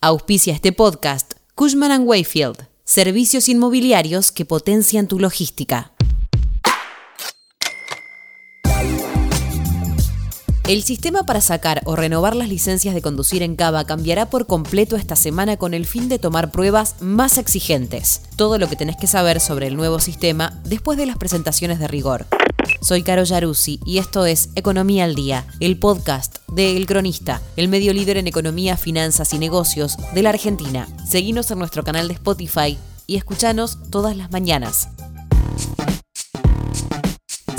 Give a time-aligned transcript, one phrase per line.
[0.00, 5.97] Auspicia este podcast Cushman⁇ Wayfield, servicios inmobiliarios que potencian tu logística.
[10.68, 14.96] El sistema para sacar o renovar las licencias de conducir en Cava cambiará por completo
[14.96, 18.20] esta semana con el fin de tomar pruebas más exigentes.
[18.36, 21.88] Todo lo que tenés que saber sobre el nuevo sistema después de las presentaciones de
[21.88, 22.26] rigor.
[22.82, 27.68] Soy Caro Yaruzzi y esto es Economía al Día, el podcast de El Cronista, el
[27.68, 30.86] medio líder en economía, finanzas y negocios de la Argentina.
[31.08, 32.76] Seguinos en nuestro canal de Spotify
[33.06, 34.90] y escuchanos todas las mañanas.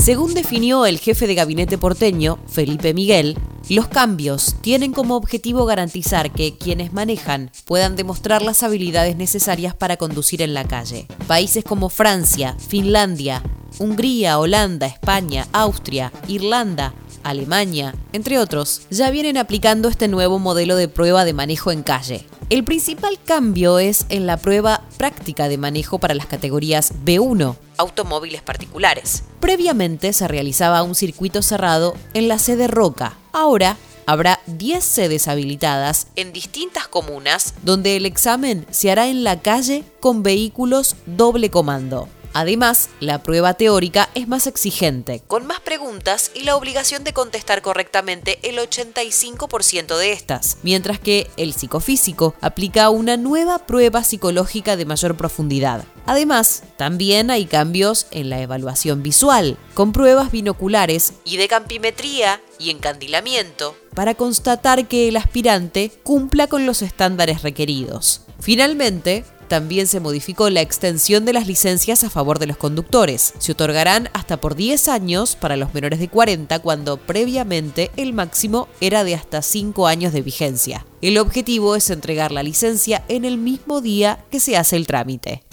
[0.10, 3.38] Según definió el jefe de gabinete porteño, Felipe Miguel,
[3.70, 9.98] los cambios tienen como objetivo garantizar que quienes manejan puedan demostrar las habilidades necesarias para
[9.98, 11.06] conducir en la calle.
[11.28, 13.44] Países como Francia, Finlandia,
[13.78, 16.96] Hungría, Holanda, España, Austria, Irlanda,
[17.30, 22.26] Alemania, entre otros, ya vienen aplicando este nuevo modelo de prueba de manejo en calle.
[22.50, 28.42] El principal cambio es en la prueba práctica de manejo para las categorías B1, automóviles
[28.42, 29.24] particulares.
[29.40, 33.18] Previamente se realizaba un circuito cerrado en la sede Roca.
[33.32, 39.42] Ahora habrá 10 sedes habilitadas en distintas comunas donde el examen se hará en la
[39.42, 42.10] calle con vehículos doble comando.
[42.34, 47.62] Además, la prueba teórica es más exigente, con más preguntas y la obligación de contestar
[47.62, 54.86] correctamente el 85% de estas, mientras que el psicofísico aplica una nueva prueba psicológica de
[54.86, 55.84] mayor profundidad.
[56.06, 62.72] Además, también hay cambios en la evaluación visual, con pruebas binoculares y de campimetría y
[62.72, 68.22] encandilamiento, para constatar que el aspirante cumpla con los estándares requeridos.
[68.40, 73.34] Finalmente, también se modificó la extensión de las licencias a favor de los conductores.
[73.40, 78.70] Se otorgarán hasta por 10 años para los menores de 40 cuando previamente el máximo
[78.80, 80.86] era de hasta 5 años de vigencia.
[81.02, 85.44] El objetivo es entregar la licencia en el mismo día que se hace el trámite.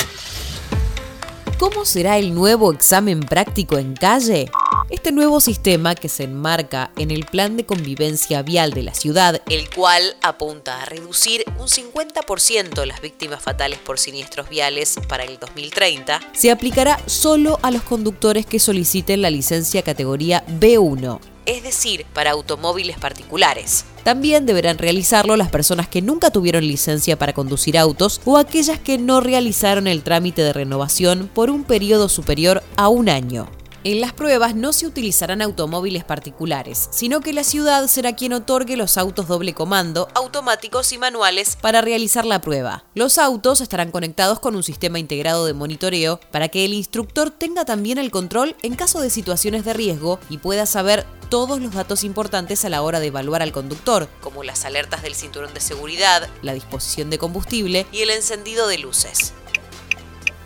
[1.59, 4.51] ¿Cómo será el nuevo examen práctico en calle?
[4.91, 9.41] Este nuevo sistema que se enmarca en el plan de convivencia vial de la ciudad,
[9.49, 15.39] el cual apunta a reducir un 50% las víctimas fatales por siniestros viales para el
[15.39, 22.05] 2030, se aplicará solo a los conductores que soliciten la licencia categoría B1, es decir,
[22.13, 23.85] para automóviles particulares.
[24.05, 28.99] También deberán realizarlo las personas que nunca tuvieron licencia para conducir autos o aquellas que
[28.99, 33.49] no realizaron el trámite de renovación por un periodo superior a un año.
[33.87, 38.77] En las pruebas no se utilizarán automóviles particulares, sino que la ciudad será quien otorgue
[38.77, 42.83] los autos doble comando, automáticos y manuales para realizar la prueba.
[42.97, 47.65] Los autos estarán conectados con un sistema integrado de monitoreo para que el instructor tenga
[47.65, 52.03] también el control en caso de situaciones de riesgo y pueda saber todos los datos
[52.03, 56.29] importantes a la hora de evaluar al conductor, como las alertas del cinturón de seguridad,
[56.43, 59.33] la disposición de combustible y el encendido de luces.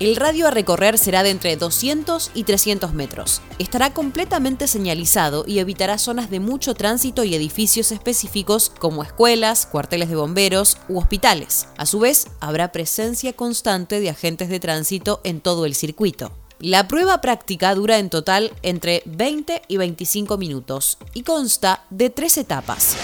[0.00, 3.42] El radio a recorrer será de entre 200 y 300 metros.
[3.58, 10.08] Estará completamente señalizado y evitará zonas de mucho tránsito y edificios específicos como escuelas, cuarteles
[10.08, 11.68] de bomberos u hospitales.
[11.76, 16.32] A su vez, habrá presencia constante de agentes de tránsito en todo el circuito.
[16.60, 22.38] La prueba práctica dura en total entre 20 y 25 minutos y consta de tres
[22.38, 22.96] etapas.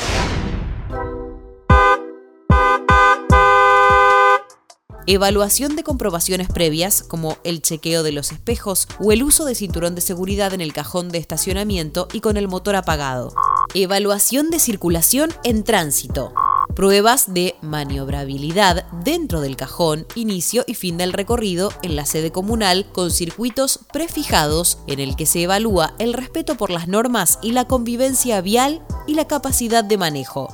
[5.09, 9.95] Evaluación de comprobaciones previas como el chequeo de los espejos o el uso de cinturón
[9.95, 13.33] de seguridad en el cajón de estacionamiento y con el motor apagado.
[13.73, 16.35] Evaluación de circulación en tránsito.
[16.75, 22.91] Pruebas de maniobrabilidad dentro del cajón, inicio y fin del recorrido en la sede comunal
[22.91, 27.69] con circuitos prefijados en el que se evalúa el respeto por las normas y la
[27.69, 30.49] convivencia vial y la capacidad de manejo.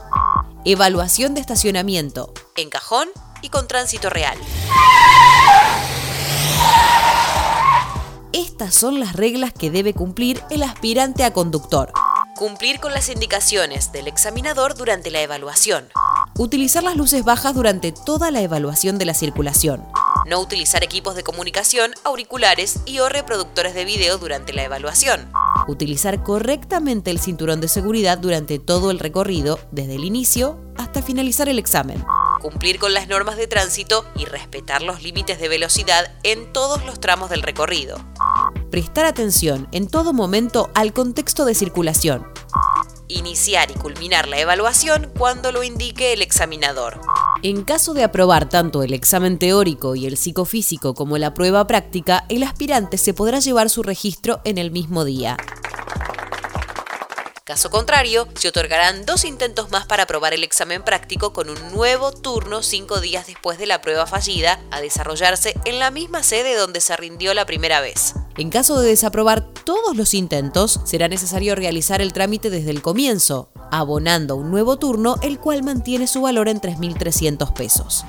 [0.66, 3.08] Evaluación de estacionamiento en cajón
[3.42, 4.38] y con tránsito real.
[8.32, 11.92] Estas son las reglas que debe cumplir el aspirante a conductor.
[12.36, 15.88] Cumplir con las indicaciones del examinador durante la evaluación.
[16.38, 19.84] Utilizar las luces bajas durante toda la evaluación de la circulación.
[20.26, 25.30] No utilizar equipos de comunicación, auriculares y o reproductores de video durante la evaluación.
[25.68, 31.48] Utilizar correctamente el cinturón de seguridad durante todo el recorrido, desde el inicio hasta finalizar
[31.48, 32.02] el examen
[32.42, 37.00] cumplir con las normas de tránsito y respetar los límites de velocidad en todos los
[37.00, 37.96] tramos del recorrido.
[38.70, 42.26] Prestar atención en todo momento al contexto de circulación.
[43.08, 47.00] Iniciar y culminar la evaluación cuando lo indique el examinador.
[47.42, 52.24] En caso de aprobar tanto el examen teórico y el psicofísico como la prueba práctica,
[52.28, 55.36] el aspirante se podrá llevar su registro en el mismo día.
[57.52, 62.10] Caso contrario, se otorgarán dos intentos más para aprobar el examen práctico con un nuevo
[62.10, 66.80] turno cinco días después de la prueba fallida, a desarrollarse en la misma sede donde
[66.80, 68.14] se rindió la primera vez.
[68.38, 73.50] En caso de desaprobar todos los intentos, será necesario realizar el trámite desde el comienzo,
[73.70, 78.06] abonando un nuevo turno, el cual mantiene su valor en 3.300 pesos.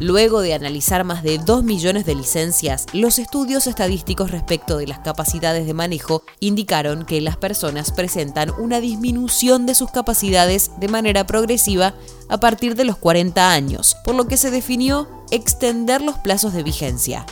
[0.00, 4.98] Luego de analizar más de 2 millones de licencias, los estudios estadísticos respecto de las
[4.98, 11.26] capacidades de manejo indicaron que las personas presentan una disminución de sus capacidades de manera
[11.26, 11.94] progresiva
[12.28, 16.62] a partir de los 40 años, por lo que se definió extender los plazos de
[16.62, 17.24] vigencia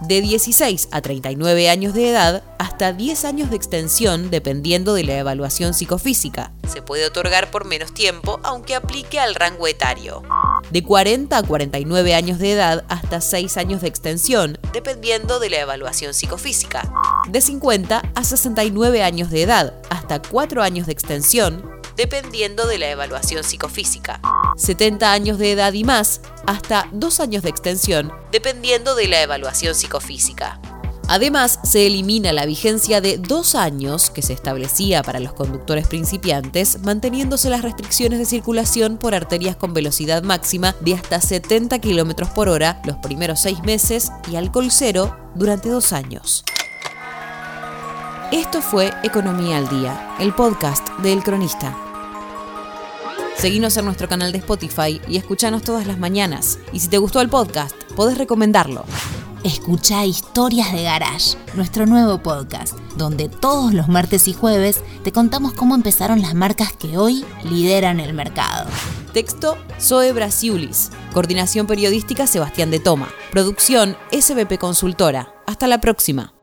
[0.00, 5.18] de 16 a 39 años de edad hasta 10 años de extensión dependiendo de la
[5.18, 6.52] evaluación psicofísica.
[6.68, 10.22] Se puede otorgar por menos tiempo aunque aplique al rango etario.
[10.70, 15.60] De 40 a 49 años de edad hasta 6 años de extensión dependiendo de la
[15.60, 16.92] evaluación psicofísica.
[17.28, 22.88] De 50 a 69 años de edad hasta 4 años de extensión dependiendo de la
[22.88, 24.20] evaluación psicofísica.
[24.56, 29.74] 70 años de edad y más, hasta 2 años de extensión, dependiendo de la evaluación
[29.74, 30.58] psicofísica.
[31.12, 36.82] Además, se elimina la vigencia de dos años que se establecía para los conductores principiantes,
[36.82, 42.48] manteniéndose las restricciones de circulación por arterias con velocidad máxima de hasta 70 km por
[42.48, 46.44] hora los primeros seis meses y alcohol cero durante dos años.
[48.30, 51.76] Esto fue Economía al Día, el podcast de El Cronista.
[53.36, 56.60] Seguinos en nuestro canal de Spotify y escuchanos todas las mañanas.
[56.72, 58.84] Y si te gustó el podcast, podés recomendarlo.
[59.44, 65.54] Escucha Historias de Garage, nuestro nuevo podcast, donde todos los martes y jueves te contamos
[65.54, 68.68] cómo empezaron las marcas que hoy lideran el mercado.
[69.14, 70.90] Texto Zoe Brasiulis.
[71.14, 73.08] Coordinación periodística Sebastián de Toma.
[73.30, 75.34] Producción SBP Consultora.
[75.46, 76.34] Hasta la próxima.